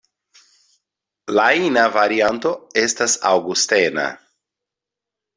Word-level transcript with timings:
La 1.39 1.43
ina 1.65 1.83
varianto 1.97 2.53
estas 2.83 3.13
Aŭgustena. 3.33 4.07